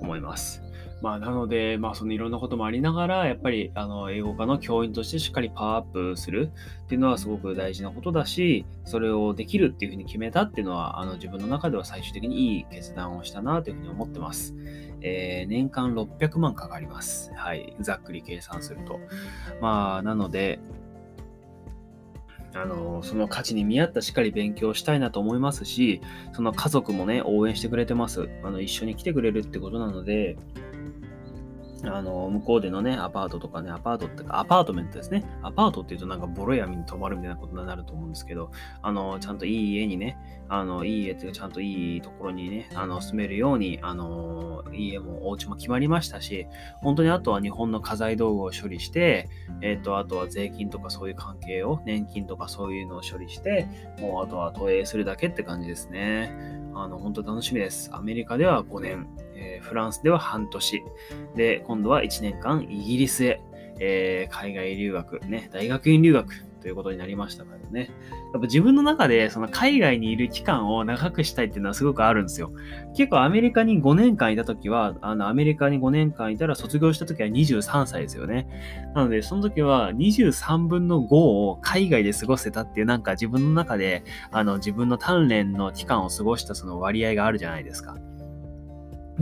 [0.00, 0.62] 思います。
[1.02, 6.52] まあ、なので、まあ、そのいろんなこともありながら、やっぱり、あの、英語科の教員としてしっかりパワーアップする
[6.84, 14.54] っていうのはすごく大事なことだし、それをできるっていうふうに決めたっていうのは、あの、自分の中では最終的にいい決断をしたなというふうに思ってます。
[15.00, 17.32] えー、年間600万かかります。
[17.34, 17.74] はい。
[17.80, 19.00] ざっくり計算すると。
[19.60, 20.60] まあ、なので、
[22.54, 26.00] あの、その価値に見合ったしっかり勉強したいなと思いますし、
[26.32, 28.28] その家族もね、応援してくれてます。
[28.44, 30.36] あの、一緒に来てくれるってことなので、
[31.84, 35.24] あの、向こうでのね、アパートとかね、アパートってか、アパートメントですね。
[35.42, 38.50] アパートって言うとなんかボロ闇に泊まるみたいなことになると思うんですけど、
[38.82, 40.16] あの、ちゃんといい家にね、
[40.48, 46.46] あの、いい家っていうか、ちゃんといいところにね、あの、住めるように、あの、家も、お家も決まりましたし、
[46.82, 49.28] 本当にあとは日本の家財道具を処理して、
[49.60, 53.66] えっ、ー、と、あとは税金とかそういう関係を、年金とかそういうのを処理して、
[54.00, 56.62] もうあとは投影するだけって感じですね。
[56.74, 57.90] あの、本当楽しみです。
[57.92, 59.06] アメリカでは5年、
[59.42, 60.82] えー、フランスでは半年、
[61.34, 63.40] で、今度は1年間イギリスへ、
[63.80, 67.90] えー、海外留学、ね、大学院留学ということになりましたからね。
[68.32, 72.52] やっぱ自分の中でその海外にいる期間を長くしたいっていうのはすごくあるんですよ。
[72.96, 78.46] 結構アメリカに5年間いた時は、あのアメリカに5年間いたら卒業した時は23歳ですよね。
[78.94, 87.96] なのでその時は23分の5を海外で過ごせたっていうなんか自分の中であの自分の鍛錬の期間を過ごしたその割合があるじゃないですか。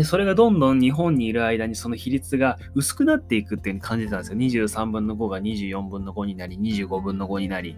[0.01, 4.39] で、それがどんどん日本にいる間にその比率が薄くなっていくっていうに感じてたんですよ。
[4.39, 7.77] 23分の5が24分の5になり、25分の5になり、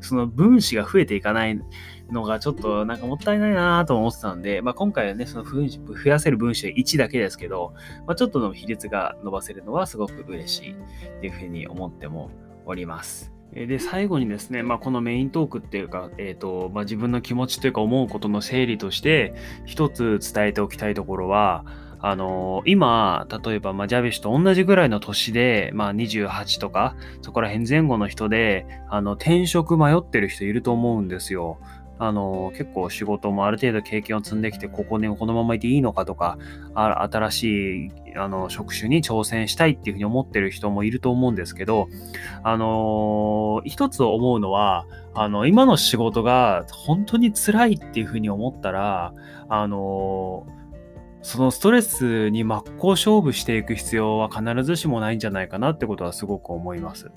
[0.00, 1.60] その分子が増えていかない
[2.12, 7.74] のがちょっとなんかもったいないなと思ってたんで、まあ、今回はね、その分子、増やせる分子は1だけですけど、
[8.06, 12.30] まあ、ちょっとの比率が伸ばせるのはすごく嬉しいっていうふうに思っても
[12.66, 13.33] おります。
[13.54, 21.64] で、最後にですね、まあ、このメイントークっていうか、え、ー、と、まあ、自分の気持ちというか思うことの整理として、一つ伝えておきたいところは、
[22.00, 31.58] あのー、今、例えば、まあ、ジャビッシュと同じぐらいの年で、まあ、28とか、そこら辺前後の人で、あの、転職迷ってる人いると思うんですよ。
[31.98, 36.38] あの、結構仕事もある程度経験を積んできて、ここにこのままいていいのかとか、
[36.74, 37.44] 新し
[37.86, 41.88] いあの職種に挑戦したいっていうふうに思ってる人もいると思うんですけど、
[42.42, 49.14] あの一つ思うのは、あの、今の仕事が本当に辛いっていうふうに思ったら、
[49.48, 50.46] あの
[51.22, 57.10] そのストレスに真っ向勝負していく必要は必ずしもないんじゃないかなってことはすごく思います。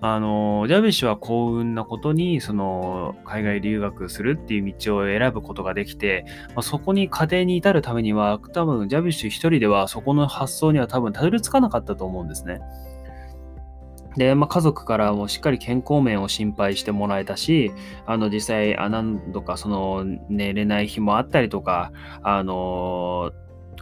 [0.00, 12.60] あの、ジャビッシュは幸運なことに、その、海外留学するっていう道を選ぶことができて、まあ、そこに家庭に至るためには、多分、ジャビッシュ一人ではそこの発想には多分たどり着かなかったと思うんですね。
[14.16, 17.72] で、まあ、家族からもしっかり健康面を心配してもらえたし、
[18.06, 23.32] あの、実際、何度かその、寝れない日もあったりとか、あの、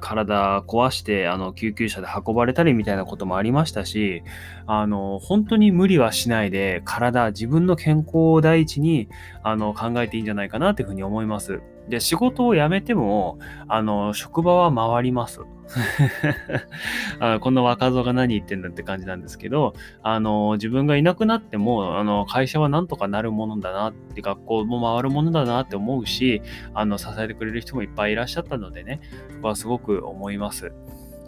[0.02, 4.22] 体壊してあの救急車で運ばれたりみたいなこともありましたし
[4.66, 9.08] あの本当に無理はしないで体自分の健康を第一に
[9.42, 11.62] あの考えていいんじゃないかなというふうに思います。
[11.88, 15.40] で仕事を辞めてもあの職場は回ります。
[17.18, 26.42] あこんな若造が何言ってんだって感じなんですけど、あの、自分がいなくなっても、あの、会社はなんとかなるものだなって、学校も回るものだなって思うし、
[26.74, 30.72] あの、支えてくれる人もいっぱいいらっしゃったのでね、そこはすごく思います。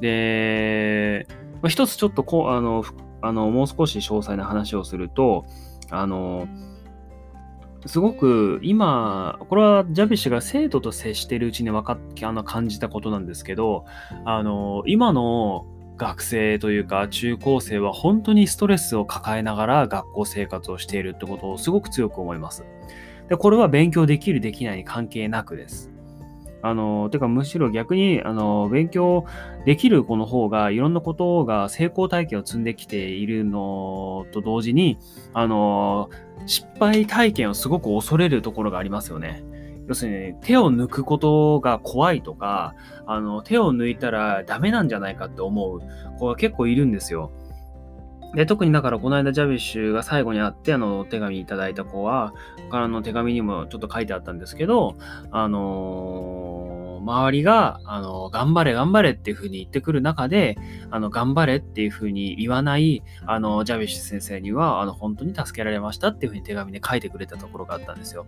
[0.00, 1.26] で、
[1.62, 2.84] まあ、一つちょっとこう、あの、
[3.22, 5.46] あの、もう少し詳細な話をすると、
[5.90, 6.46] あの、
[7.86, 13.84] すごく今、これはジャビッシュが生徒と接しているうちに分かっあの感じたことなんですけど、
[14.24, 15.66] あの、今の
[15.96, 22.64] 学生というか中高生は本当にストレスを抱えながら学校生活をしているってことをすごく強く思います。
[23.28, 25.90] で、これは勉強できるできないに関係なくです。
[26.62, 29.26] あの、てかむしろ逆に、あの、勉強
[29.66, 34.98] できる子の方がいろんなことが成功体験を積んできているのと同時に、
[35.34, 36.08] あの、
[36.46, 39.44] 失敗体験をすごく恐れるところがありますよね。
[39.86, 42.74] 要するに手を抜くことが怖いとか、
[43.06, 45.80] あの、手を抜いたらダメなんじゃないかって思う
[46.18, 47.30] 子が結構いるんですよ。
[48.34, 52.34] で、特にだからこの間ジャビッシュが最後に会ってあの手紙いただいた子は、
[52.70, 54.96] からの手紙にもちょっと書いてあったんですけど、
[55.30, 60.56] あのー周りが、あの、頑張れ頑張れっていう風に言ってくる中で、
[60.90, 68.26] あの、頑張れっていう風に言わない、あの、ジャビッシュ先生には、あの、本当に助けられましたっていう風に手紙で書いてくれたところがあったんですよ。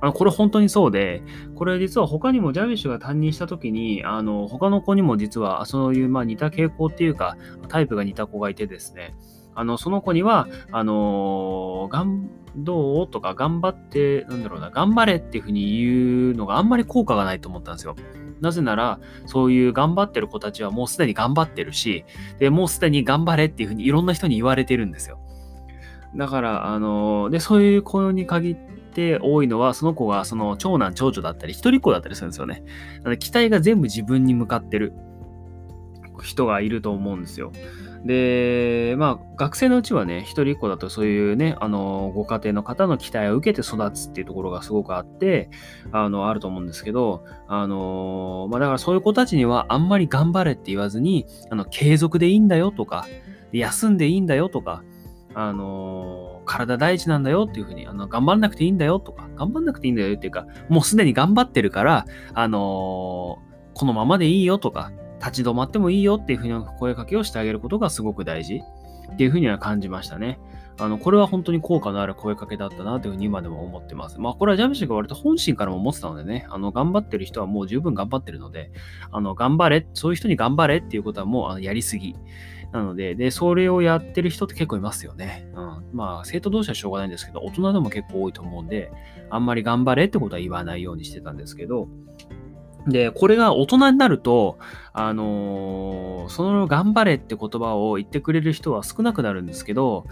[0.00, 1.22] あの、これ本当にそうで、
[1.56, 7.36] これ実は他にもジャビッシュが担任した時に、あの、他の子にも実はそういう、まあ似た傾向っていうか、
[7.68, 9.14] タイプが似た子がいてですね、
[9.54, 17.96] あの、その子には、あのー、がん、どうとか頑張って、なんだろうな、頑張れっていうふうに言うのがあんまり効果がないと思ったんですよ。
[18.40, 22.04] なぜなら、そういう頑張ってる子たちはもうすでに頑張ってるし、
[22.38, 25.18] で、もうすでに頑張れっていうふうにいろんな人に言われてるんですよ。
[26.16, 32.62] だから、あのー、で、そういう子に限って多いのは、その子がその長男、長女だったり、一人っ子だったりするんですよね。
[32.98, 34.92] なので、期待が全部自分に向かってる
[36.22, 37.52] 人がいると思うんですよ。
[38.04, 45.48] で、まあ、学生のうちはね、一人っ子だとそういうね、あの、ご家庭の方の期待を受けて育つっていうところがすごくあって、
[45.90, 53.06] あの、あると思うんですけど、あの、まあ、だからそういう子たちにはあんまり頑張れって言わずに、あの、継続でいいんだよとか、
[53.52, 54.84] 休んでいいんだよとか、
[55.34, 63.38] あの、体大事なんだよっていうふうに、あの、頑張んなくていいんだよとか、頑張んなくていいんだよっていうか、もうすでに頑張ってるから、あの、
[63.72, 64.92] このままでいいよとか、
[65.24, 68.60] 立ち止まってもいいよっていうふうに声かけをしてあげることがすごく大事
[69.12, 70.38] っていうふうには感じましたね。
[70.78, 74.18] あの、これは本当に効果のある声かけだったなというふうに今でも思ってます。
[74.18, 78.72] まあ、これはジャムシーが割と本心からも思ってたのでね、あの、頑張ってる人はもう十分頑張ってるので、
[79.12, 82.16] あの、頑張れ、そういう人に頑張れっていうことはもうあのやりすぎ。
[82.72, 85.46] なので、で、それをやってる人って結構いますよね。
[85.54, 85.84] うん。
[85.92, 88.90] まあ、生徒同士はしょうがないんですけど、大人でも結構多いと思うんで、
[89.30, 91.88] あんまり頑張れってことは言わないようにしてたんですけど、
[92.86, 94.58] で、これが大人になると、
[94.92, 100.06] あのー、その頑張れって言葉を言ってくれる人は少なくなるんですけど、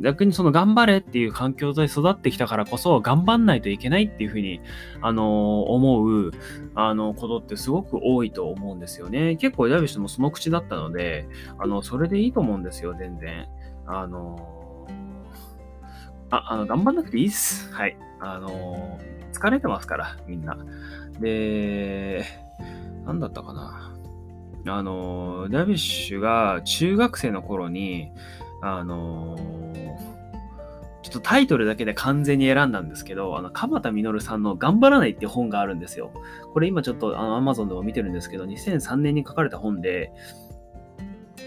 [0.00, 4.60] 逆にその頑張れっていう環境で育ってきたからこそ頑張んないといけないっていうふうに、
[5.00, 5.24] あのー、
[5.70, 6.30] 思う、
[6.74, 9.36] あの、ことってすごく多いと思うんですよね。
[9.36, 13.46] 結構ダビッシュもその口だったので、あの、それでいいと思うんですよ、全然。
[13.86, 17.72] あのー、あ、あの、頑張んなくていいっす。
[17.72, 17.96] はい。
[18.20, 18.98] あの
[19.32, 20.56] 疲れてますから、みんな。
[21.20, 22.24] で、
[23.04, 23.92] なんだったかな。
[24.68, 28.10] あの、ダビッシュが中学生の頃に、
[28.62, 29.36] あの、
[31.02, 36.10] ちょっとタイトルだけで完全に選んだんですけど、あの、鎌田実さんの頑張らないって本があるんですよ。
[36.52, 40.10] これ今ちょっとあの Amazon でも見てるんですけど、2003年に書かれた本で、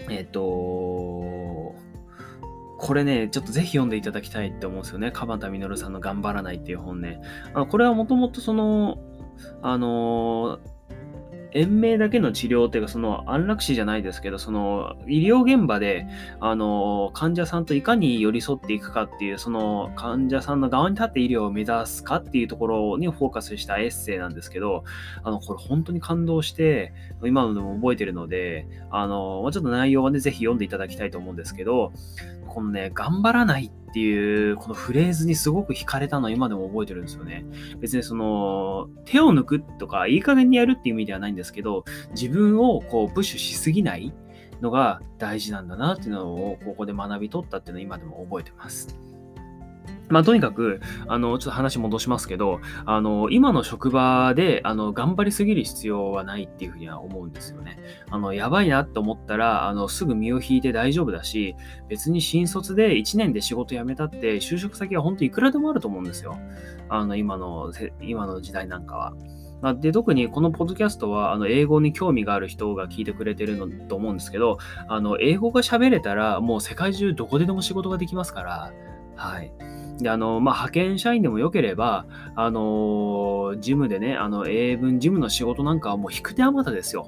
[0.08, 1.74] えっ、と、こ
[2.94, 5.10] れね、ちょっとぜひ読んでいただきたいって思うんですよね。
[5.12, 7.20] 鎌田実さんの頑張らないっていう本ね。
[7.52, 8.96] あのこれはもともとその、
[9.62, 10.58] あの、
[11.52, 16.06] 延命だけの治療っていうか、その安楽死じゃないですけど、その医療現場で、
[16.38, 24.84] あの、患者さんといかに寄り添っていくかっていう、その患者さんの側に立って医療を目指すかっていうところにフォーカスしたエッセイなんですけど、
[25.22, 26.92] あの、これ本当に感動して、
[27.24, 31.92] 今のでも覚えてるので、あの、ちょっと内容はね、ぜひ読んでいただきたいと思うんですけど、
[32.46, 37.44] このね、頑張らないってっていう、このフレーズにすごく惹かれたのは今でも覚えてるんですよね。
[37.80, 44.12] 別にその、手を抜くとか、いい加減にやるっていう意味ではないんですけど、自分をこう、プッシュしすぎない
[44.60, 49.09] のが大事なんだなっていうのを、ここで学び取ったっていうのを今でも覚えてます。
[50.10, 57.78] まあ、とにかく、あの、ちょっと話戻しますけど、あの、今の職場で、あの、頑張りすぎる必要はないっていうふうには思うんですよね。
[58.10, 61.54] あの、やばいなって思ったら、あの、すぐ身を引いて大丈夫だし、
[61.88, 66.36] 別に新卒で1年で仕事辞めたって、就職先は本当いくらでもあると思うんですよ。
[66.88, 69.14] あの、今の、今の時代なんかは。
[69.74, 74.58] で、特にこのポッドキャストは、あの、英語に興味がある人が聞いてくれてるのと思うんですけど、
[74.88, 78.72] あの、英語が喋れたら、もう世界中どこででも仕事ができますから、
[79.20, 79.52] はい。
[80.02, 87.06] で、あの、まあ、派遣社員でもよければ、あの、ジムでね、あの、英文、ジムの仕事なんかはもう引く手あまたですよ。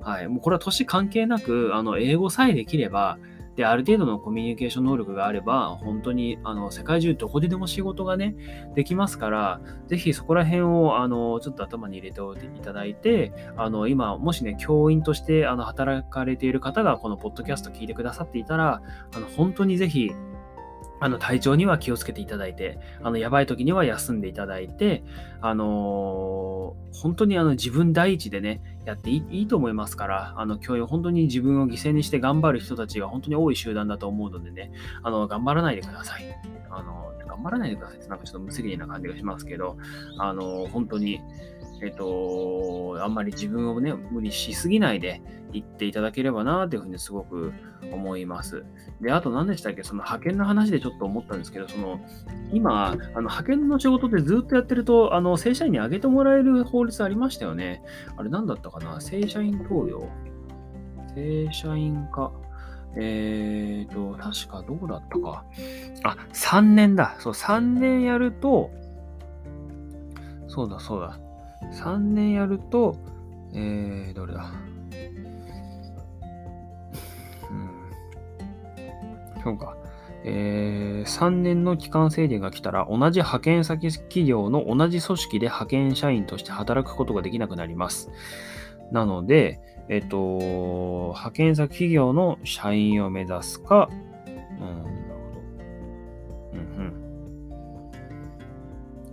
[0.00, 0.28] はい。
[0.28, 3.16] もうこれは年関係なく、あの、英語さえできれば、
[3.54, 8.34] で、ある程度のコミュニケーション能力があれば、本当に、あの、世界中どこででも仕事がね、
[8.74, 18.80] できますから、ぜひそこら辺を、あの、ちょっと頭に入れておいていただいて、あの、今、もしね、教員として、あの、働かれている方が、このポッドキャスト聞いてくださっていたら、
[19.14, 20.10] あの、本当にぜひ、
[21.02, 25.02] あの、体調には気をつけていただいて、あの、やばい時には休んでいただいて、
[25.40, 34.70] あのー、本当にあの、自分第一でね、やっていいと思いますから、あの、教員、本当に自分を犠牲にして頑張る人たちが本当に多い集団だと思うのでね、
[35.02, 36.22] あの、頑張らないでください。
[36.70, 39.76] あの、頑張らないでくださいってなんかちょっと無責任な感じがしますけど、
[40.18, 41.20] あの、本当に、
[41.82, 45.20] えっと、あんまり自分をね、無理しすぎないで
[45.52, 47.52] 言っていただければなっていうふうにすごく
[47.90, 48.64] 思います。
[49.00, 52.00] で、あと何でしたっけ、その派遣の話でちょっと思ったんですけど、その、
[52.52, 57.82] 今、あの派遣の仕事でずっとやってると、あの、正社員に上げてもらえる法律ありましたよね。
[58.16, 59.00] あれ何だったかな？
[59.00, 60.08] 正社員登用？
[61.16, 62.32] 正社員化。
[62.94, 65.44] えーと、確かどうだったか。
[66.04, 67.16] あ、3年だ。
[67.18, 68.70] そう、3年やると、
[70.46, 71.18] そうだそうだ。
[71.70, 72.96] 3年やると、
[73.54, 74.50] えー、どれだ？
[77.50, 79.42] うん。
[79.42, 79.76] そうか。
[80.24, 88.10] えー、3年の期間制限が来たら、同じ派遣先企業の同じ組織で派遣社員として働くことができなくなります。
[88.92, 90.38] なので、えっ、と、
[91.08, 93.90] 派遣先企業の社員を目指すか、
[94.60, 94.88] うん、なるほ
[95.34, 95.40] ど。
[96.52, 96.58] うん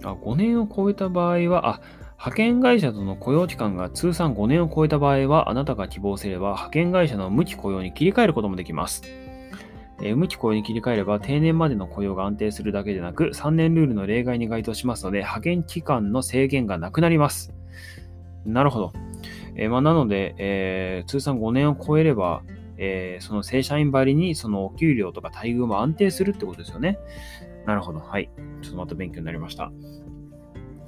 [0.03, 0.07] うん。
[0.07, 1.81] あ、5年を超えた場合は、あ、
[2.19, 9.03] 派遣会社との雇用期間が通算5年を超えた場合は、あなたが希望すれば派遣会社の無期雇用に切り替えることもできます。
[10.01, 17.53] えー、無期雇用に切り替えれば定年までの雇用が安定するだけでなく、3年ルールの例外に該当しますので、派遣期間の制限がなくなります。
[18.45, 18.93] なるほど。
[19.55, 22.41] えー、まあ、なので、えー、通算5年を超えれば、
[22.77, 26.97] えその正社員ばりにそのお給料とか待遇も安定するってことですよね。
[27.65, 27.99] なるほど。
[27.99, 28.29] はい。
[28.61, 29.69] ちょっとまた勉強になりました。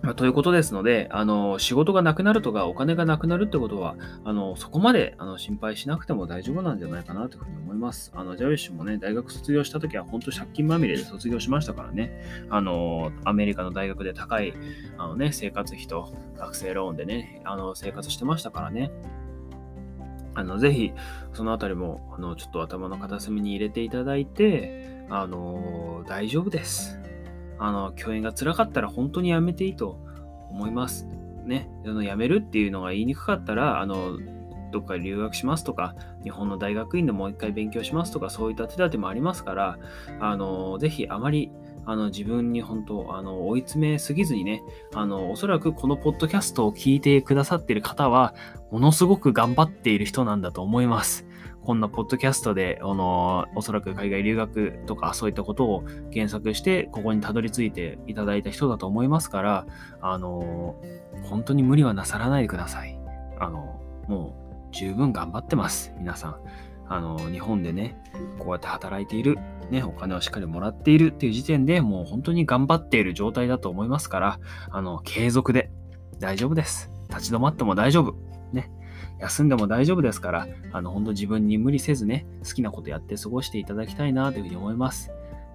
[0.02, 8.12] まあ、ということですので、あの、仕事がなくなるとか、お金がなくなるってことは、あの、そこまであの心配しなくても大丈夫なんじゃないかなというふうに思います。
[8.16, 14.54] あの、ジャウィッシュもね、大学卒業した時は本当借金まみれで卒業しましたからね、あの、アメリカの大学で高い、
[14.97, 18.91] あのね、生活費と学生ローンでね、あの、生活してましたからね。
[20.34, 20.93] あの、ぜひ、
[21.34, 27.01] そのあたりも、あの、ちょっと頭の片隅に入れていただいて、あの、大丈夫です。
[27.62, 29.99] あの、教員が辛かったら本当にやめていいと
[30.49, 31.07] 思います。
[31.45, 31.70] ね。
[31.86, 34.18] あの辞めるっていうのが言いにくかったら、あの、
[34.72, 39.78] どっか留学しますとか、日本の大学院でもう一回勉強しますとか、そういった手立てもありますから、
[40.20, 41.51] あの、ぜひあまり、
[41.86, 44.64] あの、自分に本当、あの、追い詰めすぎずにね、
[44.95, 48.34] あの、おそらくこのポッドキャストを聞いてくださっている方は、
[48.72, 51.28] ものすごく頑張っている人なんだと思います。
[51.64, 59.66] こんなポッドキャストで、あの、おそらく海外留学とかそういったことを検索して、ここにたどり着いていただいた人だと思いますから、
[60.01, 60.76] あの、
[61.24, 62.99] 本当に無理はなさらないでください。
[63.39, 64.36] あの、も
[64.72, 65.93] う十分頑張ってます。
[65.97, 66.36] 皆さん。
[66.88, 67.95] あの、日本でね、
[68.38, 69.38] こうやって働いている、
[69.70, 74.39] ね、お金をしっかりもらっているっていう時点でもう本当に頑張っている状態だと思いますから、
[74.70, 75.72] あの、継続で
[76.20, 76.91] 大丈夫です。
[77.09, 78.16] 立ち止まっても大丈夫。
[78.51, 78.72] ね。
[79.22, 85.11] 休んでも大丈夫ですから、あの、本当自分に無理せずね、好きなことやって過ごしていただきたいなというふうに思います。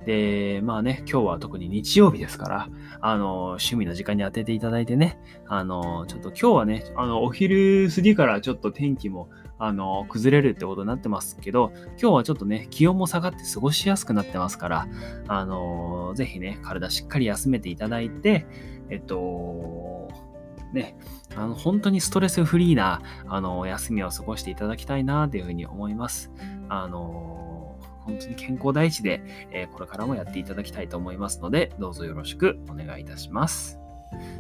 [0.07, 2.69] で、まあね、今日は特に日曜日ですから、
[3.01, 14.89] あの、趣味の時間に当てていただいてね、あの、ちょっと今日はね、あの、お昼過ぎからちょっと天気も、あの、崩れるってことになってますけど、今日はちょっとね、気温も下がって過ごしやすくなってますから、
[15.27, 18.47] あの、ぜひね、体しっかり休めていただいて、
[18.91, 20.09] えっと、
[20.73, 20.97] ね、
[21.35, 26.33] あの、本当にストレスフリーな、あの、休みを過ごしていただきたいな、というふうに思います。
[26.69, 33.81] あの、本当に健康第一で、え、これからもやっていただきたいと思いますので、どうぞよろしくお願いいたします。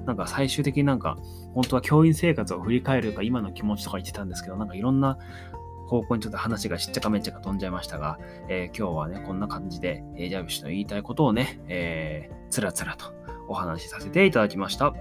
[0.05, 1.16] なんか最終的になんか、
[1.55, 5.18] 本当は教員生活を振り返るか今の気持ちとか言ってたんですけど、なんかいろんな
[5.87, 8.18] 方向にちょっと話がしっちゃかめっちゃか飛んじゃいましたが、
[8.49, 13.14] えー、今日はね、こんな感じで、えー、ジャビッシュの言いたいことをね、えー、つらつらと
[13.49, 14.95] お話しさせていただきました。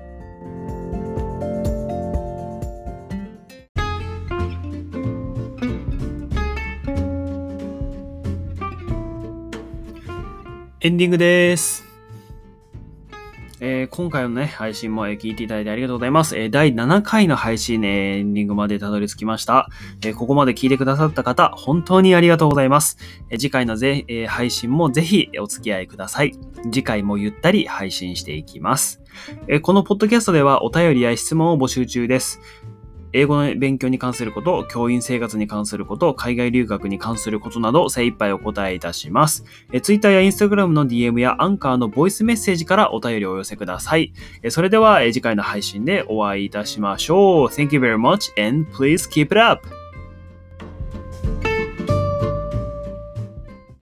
[10.86, 11.84] エンディングです。
[13.60, 16.38] えー、今回のね、配信も、え聞いていただいてありがとうございます。
[16.38, 19.68] えー、第7回の配信、ね、エンディングまでたどり着きました。
[20.06, 23.00] え、ここまで聞いてくださった方、本当にありがとうございます。
[23.32, 26.34] え次回のぜ、え配信もぜひお付き合いください。
[26.66, 29.02] 次回もゆったり配信していきます。
[29.48, 32.40] えこのポッドキャストではお便りや質問を募集中です。
[33.16, 39.46] 英語の勉強に関すること、教員生活に関すること、海外留学に関することなど精一杯お答えいたします。
[39.72, 44.12] え Twitter や Instagram の DM やアンカーのボイスメッセージからお便りをお寄せください。
[44.44, 47.48] えそれではえ次回の配信でお会いいたしましょう。
[47.48, 49.85] Thank you very much and please keep it up!